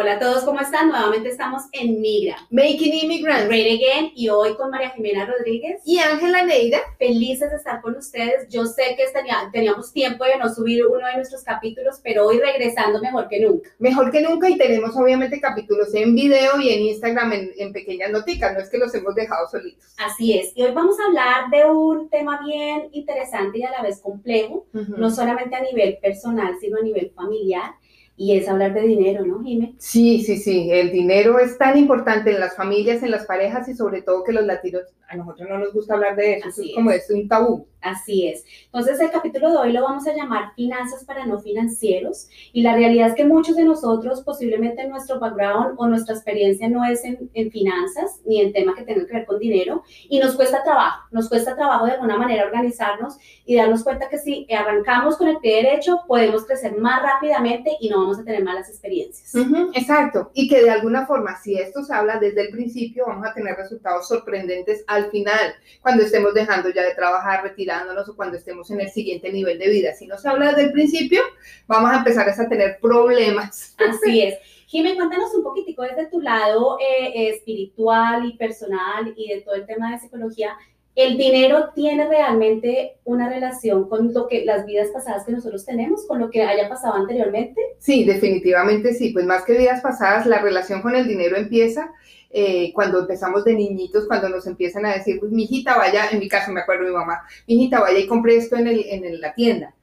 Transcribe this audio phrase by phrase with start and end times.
[0.00, 0.90] Hola a todos, ¿cómo están?
[0.90, 2.36] Nuevamente estamos en Migra.
[2.50, 3.48] Making Immigrants.
[3.48, 5.82] Great Again y hoy con María Jimena Rodríguez.
[5.84, 6.78] Y Ángela Neida.
[7.00, 8.46] Felices de estar con ustedes.
[8.48, 12.38] Yo sé que tenía, teníamos tiempo de no subir uno de nuestros capítulos, pero hoy
[12.38, 13.70] regresando mejor que nunca.
[13.80, 18.12] Mejor que nunca y tenemos obviamente capítulos en video y en Instagram en, en pequeñas
[18.12, 19.96] noticas, no es que los hemos dejado solitos.
[19.98, 20.52] Así es.
[20.54, 24.64] Y hoy vamos a hablar de un tema bien interesante y a la vez complejo,
[24.72, 27.72] no solamente a nivel personal, sino a nivel familiar.
[28.20, 29.74] Y es hablar de dinero, ¿no, Jimé?
[29.78, 33.74] Sí, sí, sí, el dinero es tan importante en las familias, en las parejas y
[33.74, 36.74] sobre todo que los latinos, a nosotros no nos gusta hablar de eso, Así es.
[36.74, 37.66] como es un tabú.
[37.80, 38.44] Así es.
[38.64, 42.28] Entonces, el capítulo de hoy lo vamos a llamar Finanzas para no financieros.
[42.52, 46.84] Y la realidad es que muchos de nosotros, posiblemente nuestro background o nuestra experiencia no
[46.84, 49.84] es en, en finanzas ni en temas que tengan que ver con dinero.
[50.08, 53.16] Y nos cuesta trabajo, nos cuesta trabajo de alguna manera organizarnos
[53.46, 57.90] y darnos cuenta que si arrancamos con el pie derecho, podemos crecer más rápidamente y
[57.90, 59.34] no vamos a tener malas experiencias.
[59.74, 63.34] Exacto, y que de alguna forma, si esto se habla desde el principio, vamos a
[63.34, 68.70] tener resultados sorprendentes al final, cuando estemos dejando ya de trabajar, retirándonos o cuando estemos
[68.70, 69.92] en el siguiente nivel de vida.
[69.94, 71.22] Si no se habla desde el principio,
[71.66, 73.74] vamos a empezar a tener problemas.
[73.78, 74.38] Así es.
[74.66, 79.54] Jimmy, cuéntanos un poquitico desde tu lado eh, eh, espiritual y personal y de todo
[79.54, 80.56] el tema de psicología.
[80.98, 86.04] ¿El dinero tiene realmente una relación con lo que las vidas pasadas que nosotros tenemos,
[86.08, 87.60] con lo que haya pasado anteriormente?
[87.78, 91.92] Sí, definitivamente sí, pues más que vidas pasadas, la relación con el dinero empieza
[92.30, 96.28] eh, cuando empezamos de niñitos, cuando nos empiezan a decir, mi hijita vaya, en mi
[96.28, 99.20] caso me acuerdo de mi mamá, mi hijita vaya y compre esto en, el, en
[99.20, 99.76] la tienda.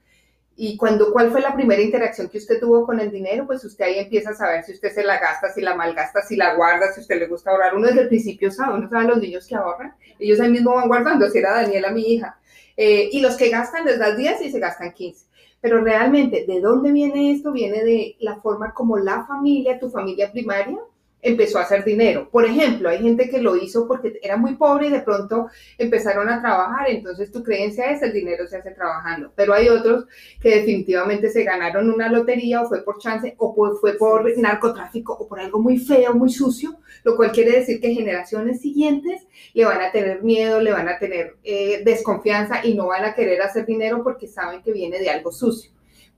[0.57, 3.45] Y cuando, ¿cuál fue la primera interacción que usted tuvo con el dinero?
[3.45, 6.37] Pues usted ahí empieza a saber si usted se la gasta, si la malgasta, si
[6.37, 7.75] la guarda, si usted le gusta ahorrar.
[7.75, 10.87] Uno desde el principio sabe, uno sabe los niños que ahorran, ellos ahí mismo van
[10.87, 12.39] guardando, si era Daniela mi hija.
[12.77, 15.25] Eh, y los que gastan les das 10 y se gastan 15.
[15.59, 17.51] Pero realmente, ¿de dónde viene esto?
[17.51, 20.77] Viene de la forma como la familia, tu familia primaria,
[21.25, 22.29] empezó a hacer dinero.
[22.31, 25.47] Por ejemplo, hay gente que lo hizo porque era muy pobre y de pronto
[25.77, 29.31] empezaron a trabajar, entonces tu creencia es el dinero se hace trabajando.
[29.35, 30.05] Pero hay otros
[30.39, 35.13] que definitivamente se ganaron una lotería o fue por chance o por- fue por narcotráfico
[35.13, 39.65] o por algo muy feo, muy sucio, lo cual quiere decir que generaciones siguientes le
[39.65, 43.41] van a tener miedo, le van a tener eh, desconfianza y no van a querer
[43.41, 45.71] hacer dinero porque saben que viene de algo sucio.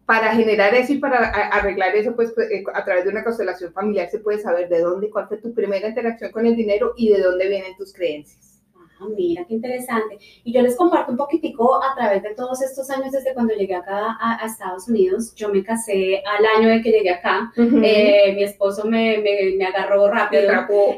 [0.07, 3.73] Para generar eso y para arreglar eso, pues pues, eh, a través de una constelación
[3.73, 7.09] familiar se puede saber de dónde, cuál fue tu primera interacción con el dinero y
[7.09, 8.56] de dónde vienen tus creencias.
[9.00, 10.18] Ah, mira, qué interesante.
[10.44, 13.75] Y yo les comparto un poquitico a través de todos estos años desde cuando llegué
[13.75, 15.34] acá a, a Estados Unidos.
[15.35, 17.52] Yo me casé al año de que llegué acá.
[17.84, 20.41] Eh, mi esposo me, me, me agarró rápido.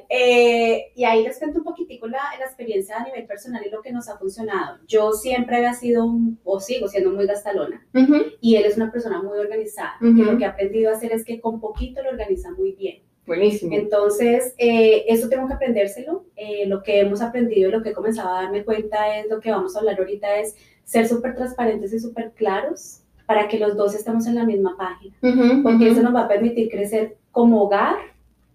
[0.10, 3.82] Eh, y ahí les cuento un poquitico la, la experiencia a nivel personal y lo
[3.82, 4.78] que nos ha funcionado.
[4.88, 8.92] Yo siempre había sido, un, o sigo siendo muy gastalona, Ujú, y él es una
[8.92, 9.96] persona muy organizada.
[10.02, 13.04] Y lo que he aprendido a hacer es que con poquito lo organiza muy bien.
[13.30, 13.76] Buenísimo.
[13.76, 16.26] Entonces, eh, eso tengo que aprendérselo.
[16.36, 19.40] Eh, lo que hemos aprendido y lo que he comenzado a darme cuenta es lo
[19.40, 23.78] que vamos a hablar ahorita es ser súper transparentes y súper claros para que los
[23.78, 27.18] dos estemos en la misma página, Ujú, porque ujú, eso nos va a permitir crecer
[27.32, 27.98] como hogar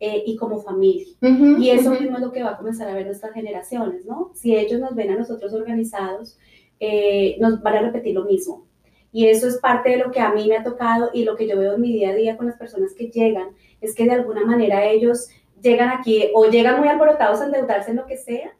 [0.00, 1.06] eh, y como familia.
[1.22, 4.32] ujú, Y eso mismo es lo que va a comenzar a ver nuestras generaciones, ¿no?
[4.34, 6.36] Si ellos nos ven a nosotros organizados,
[6.80, 8.66] eh, nos van a repetir lo mismo.
[9.14, 11.46] Y eso es parte de lo que a mí me ha tocado y lo que
[11.46, 14.10] yo veo en mi día a día con las personas que llegan, es que de
[14.10, 15.28] alguna manera ellos
[15.64, 18.52] llegan aquí o llegan muy alborotados a endeudarse en lo que sea,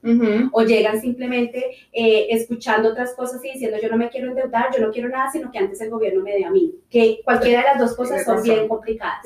[0.53, 4.85] o llegan simplemente eh, escuchando otras cosas y diciendo yo no me quiero endeudar, yo
[4.85, 6.75] no quiero nada, sino que antes el gobierno me dé a mí.
[6.89, 8.55] Que cualquiera de las dos cosas son razón.
[8.55, 9.25] bien complicadas.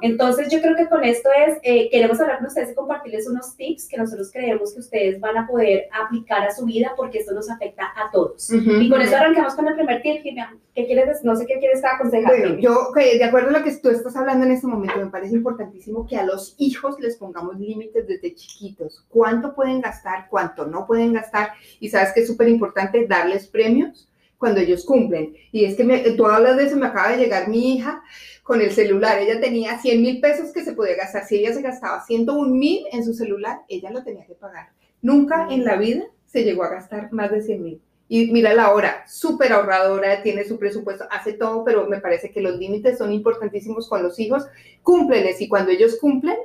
[0.00, 3.56] Entonces yo creo que con esto es, eh, queremos hablar con ustedes y compartirles unos
[3.56, 7.32] tips que nosotros creemos que ustedes van a poder aplicar a su vida porque esto
[7.32, 8.50] nos afecta a todos.
[8.50, 10.56] Y con eso arrancamos con el primer tip, Jimena.
[10.80, 12.38] ¿Qué quieres, no sé qué quieres aconsejar?
[12.38, 15.34] Bueno, yo, de acuerdo a lo que tú estás hablando en este momento, me parece
[15.34, 19.04] importantísimo que a los hijos les pongamos límites desde chiquitos.
[19.10, 20.28] ¿Cuánto pueden gastar?
[20.30, 21.50] ¿Cuánto no pueden gastar?
[21.80, 25.34] Y sabes que es súper importante darles premios cuando ellos cumplen.
[25.52, 28.02] Y es que me, tú hablas de eso, me acaba de llegar mi hija
[28.42, 29.18] con el celular.
[29.18, 31.26] Ella tenía 100 mil pesos que se podía gastar.
[31.26, 34.70] Si ella se gastaba 101 mil en su celular, ella lo tenía que pagar.
[35.02, 37.82] Nunca en la vida se llegó a gastar más de 100 mil.
[38.12, 42.40] Y mira la hora, súper ahorradora, tiene su presupuesto, hace todo, pero me parece que
[42.40, 44.48] los límites son importantísimos con los hijos.
[44.82, 46.36] Cúmpleles y cuando ellos cumplen,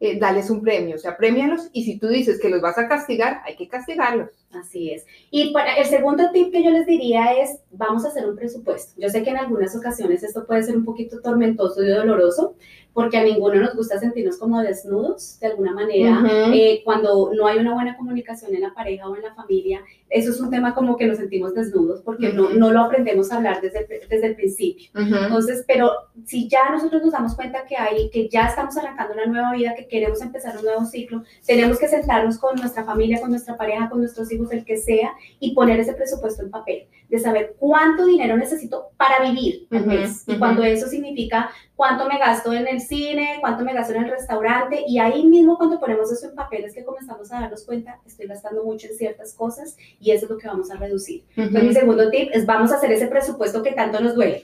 [0.00, 2.88] eh, dales un premio, o sea, premialos y si tú dices que los vas a
[2.88, 4.30] castigar, hay que castigarlos.
[4.52, 5.06] Así es.
[5.30, 9.00] Y para el segundo tip que yo les diría es, vamos a hacer un presupuesto.
[9.00, 12.54] Yo sé que en algunas ocasiones esto puede ser un poquito tormentoso y doloroso,
[12.92, 16.22] porque a ninguno nos gusta sentirnos como desnudos, de alguna manera,
[16.52, 20.30] eh, cuando no hay una buena comunicación en la pareja o en la familia, eso
[20.30, 23.62] es un tema como que nos sentimos desnudos, porque no, no, lo aprendemos a hablar
[23.62, 24.90] desde, desde el principio.
[24.94, 25.90] Entonces, pero
[26.26, 29.74] si ya nosotros nos damos cuenta que hay, que ya estamos arrancando una nueva vida,
[29.74, 33.88] que queremos empezar un nuevo ciclo, tenemos que sentarnos con nuestra familia, con nuestra pareja,
[33.88, 38.06] con nuestros hijos, el que sea, y poner ese presupuesto en papel, de saber cuánto
[38.06, 40.24] dinero necesito para vivir al mes.
[40.26, 44.10] Y cuando eso significa cuánto me gasto en el cine, cuánto me gasto en el
[44.10, 48.00] restaurante, y ahí mismo cuando ponemos eso en papel es que comenzamos a darnos cuenta,
[48.06, 51.24] estoy gastando mucho en ciertas cosas y eso es lo que vamos a reducir.
[51.36, 54.42] Entonces mi segundo tip es vamos a hacer ese presupuesto que tanto nos duele.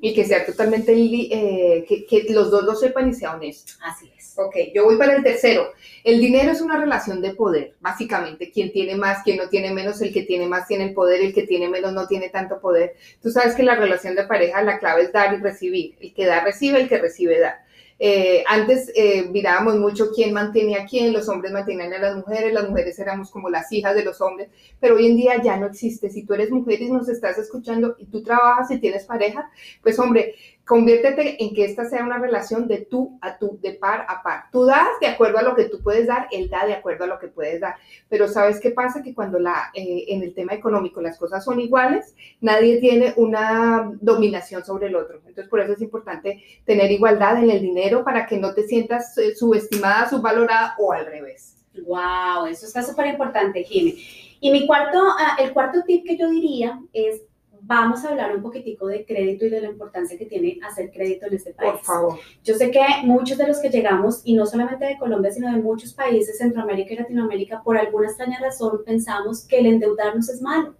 [0.00, 3.72] Y que sea totalmente, eh, que, que, los dos lo sepan y sea honesto.
[3.84, 4.34] Así es.
[4.38, 5.66] Ok, yo voy para el tercero.
[6.04, 8.50] El dinero es una relación de poder, básicamente.
[8.52, 11.32] Quien tiene más, quien no tiene menos, el que tiene más tiene el poder, el
[11.32, 12.94] que tiene menos no tiene tanto poder.
[13.22, 15.96] Tú sabes que la relación de pareja, la clave es dar y recibir.
[16.00, 17.64] El que da recibe, el que recibe da.
[18.00, 22.52] Eh, antes eh, mirábamos mucho quién mantiene a quién, los hombres mantenían a las mujeres,
[22.52, 25.66] las mujeres éramos como las hijas de los hombres, pero hoy en día ya no
[25.66, 26.08] existe.
[26.08, 29.50] Si tú eres mujer y nos estás escuchando y tú trabajas y tienes pareja,
[29.82, 30.36] pues hombre,
[30.68, 34.50] Conviértete en que esta sea una relación de tú a tú, de par a par.
[34.52, 37.06] Tú das de acuerdo a lo que tú puedes dar, él da de acuerdo a
[37.06, 37.76] lo que puedes dar.
[38.10, 39.02] Pero ¿sabes qué pasa?
[39.02, 43.90] Que cuando la, eh, en el tema económico las cosas son iguales, nadie tiene una
[44.02, 45.16] dominación sobre el otro.
[45.20, 49.16] Entonces, por eso es importante tener igualdad en el dinero para que no te sientas
[49.16, 51.56] eh, subestimada, subvalorada o al revés.
[51.86, 53.96] Wow, eso está súper importante, Jimmy.
[54.40, 57.22] Y mi cuarto, ah, el cuarto tip que yo diría es
[57.68, 61.26] vamos a hablar un poquitico de crédito y de la importancia que tiene hacer crédito
[61.26, 61.72] en este país.
[61.72, 62.18] Por favor.
[62.42, 65.60] Yo sé que muchos de los que llegamos, y no solamente de Colombia, sino de
[65.60, 70.74] muchos países, Centroamérica y Latinoamérica, por alguna extraña razón pensamos que el endeudarnos es malo.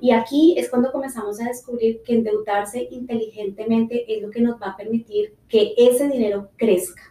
[0.00, 4.70] Y aquí es cuando comenzamos a descubrir que endeudarse inteligentemente es lo que nos va
[4.70, 7.02] a permitir que ese dinero crezca.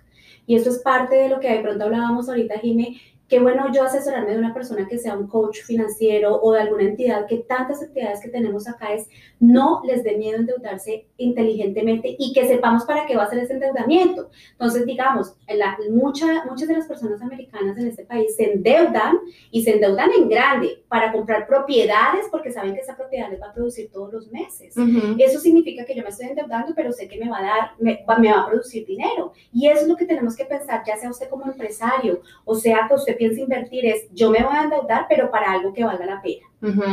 [0.47, 2.99] Y esto es parte de lo que de pronto hablábamos ahorita, Jimé,
[3.31, 6.83] qué bueno yo asesorarme de una persona que sea un coach financiero o de alguna
[6.83, 9.07] entidad, que tantas actividades que tenemos acá es
[9.39, 13.53] no les dé miedo endeudarse inteligentemente y que sepamos para qué va a ser ese
[13.53, 14.29] endeudamiento.
[14.51, 19.17] Entonces, digamos, la, mucha, muchas de las personas americanas en este país se endeudan
[19.49, 23.47] y se endeudan en grande para comprar propiedades porque saben que esa propiedad les va
[23.47, 24.75] a producir todos los meses.
[25.17, 28.03] Eso significa que yo me estoy endeudando, pero sé que me va a dar, me,
[28.19, 29.31] me va a producir dinero.
[29.53, 32.85] Y eso es lo que tenemos que pensar, ya sea usted como empresario o sea
[32.87, 36.05] que usted piensa invertir, es yo me voy a endeudar, pero para algo que valga
[36.07, 36.47] la pena.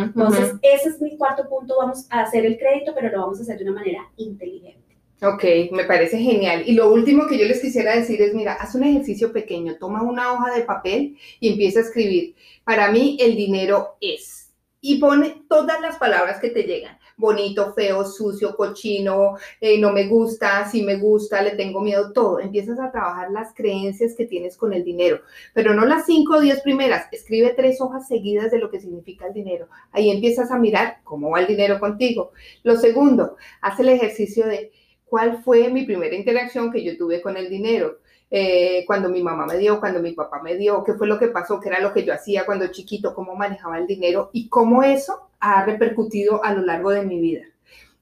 [0.05, 1.77] Entonces, ese es mi cuarto punto.
[1.79, 4.99] Vamos a hacer el crédito, pero lo vamos a hacer de una manera inteligente.
[5.23, 6.65] Ok, me parece genial.
[6.67, 10.03] Y lo último que yo les quisiera decir es, mira, haz un ejercicio pequeño, toma
[10.03, 12.35] una hoja de papel y empieza a escribir.
[12.63, 14.53] Para mí el dinero es
[14.83, 16.98] y pone todas las palabras que te llegan.
[17.19, 22.39] Bonito, feo, sucio, cochino, eh, no me gusta, si me gusta, le tengo miedo, todo.
[22.39, 25.21] Empiezas a trabajar las creencias que tienes con el dinero,
[25.53, 27.13] pero no las cinco o diez primeras.
[27.13, 29.69] Escribe tres hojas seguidas de lo que significa el dinero.
[29.91, 32.31] Ahí empiezas a mirar cómo va el dinero contigo.
[32.63, 34.71] Lo segundo, haz el ejercicio de
[35.05, 37.99] cuál fue mi primera interacción que yo tuve con el dinero
[38.31, 41.29] eh, cuando mi mamá me dio, cuando mi papá me dio, qué fue lo que
[41.29, 44.83] pasó, qué era lo que yo hacía cuando chiquito, cómo manejaba el dinero y cómo
[44.83, 47.45] eso ha repercutido a lo largo de mi vida.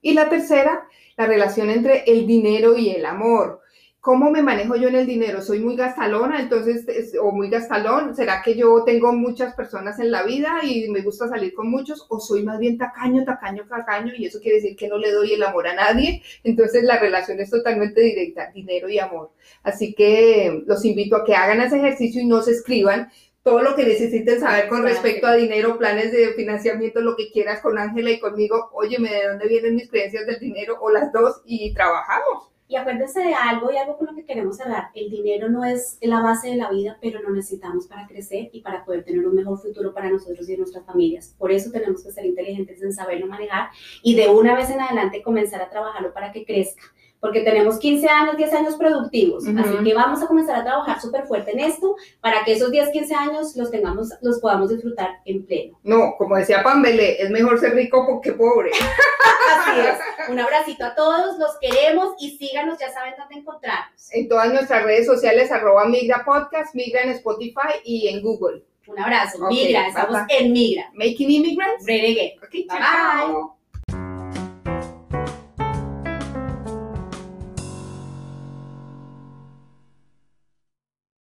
[0.03, 0.87] Y la tercera,
[1.17, 3.61] la relación entre el dinero y el amor.
[4.07, 5.43] ¿Cómo me manejo yo en el dinero?
[5.43, 6.87] ¿Soy muy gastalona, entonces,
[7.21, 8.15] o muy gastalón?
[8.15, 12.07] ¿Será que yo tengo muchas personas en la vida y me gusta salir con muchos?
[12.09, 14.13] ¿O soy más bien tacaño, tacaño, tacaño?
[14.17, 16.23] Y eso quiere decir que no le doy el amor a nadie.
[16.45, 19.33] Entonces, la relación es totalmente directa, dinero y amor.
[19.65, 23.11] Así que los invito a que hagan ese ejercicio y no se escriban
[23.43, 27.61] todo lo que necesiten saber con respecto a dinero, planes de financiamiento, lo que quieras
[27.61, 28.71] con Ángela y conmigo.
[28.73, 30.77] Óyeme, ¿de dónde vienen mis creencias del dinero?
[30.81, 32.56] O las dos y trabajamos.
[32.69, 34.89] Y acuérdense de algo y algo con lo que queremos hablar.
[34.95, 38.61] El dinero no es la base de la vida, pero lo necesitamos para crecer y
[38.61, 41.35] para poder tener un mejor futuro para nosotros y nuestras familias.
[41.39, 43.71] Por eso tenemos que ser inteligentes en saberlo manejar
[44.03, 46.83] y de una vez en adelante comenzar a trabajarlo para que crezca
[47.27, 51.27] porque tenemos 15 años, 10 años productivos, así que vamos a comenzar a trabajar súper
[51.27, 55.45] fuerte en esto para que esos 10, 15 años los tengamos, los podamos disfrutar en
[55.45, 55.77] pleno.
[55.83, 58.71] No, como decía Pambele, es mejor ser rico que pobre.
[59.57, 60.31] así es.
[60.31, 64.15] Un abracito a todos, los queremos y síganos, ya saben dónde encontrarnos.
[64.15, 68.63] En todas nuestras redes sociales, arroba Migra Podcast, Migra en Spotify y en Google.
[68.87, 69.49] Un abrazo.
[69.49, 70.93] Migra, estamos en Migra.
[70.95, 71.85] Making Immigrants.
[71.85, 72.69] Great again.
[72.69, 72.79] bye.
[72.79, 73.56] bye.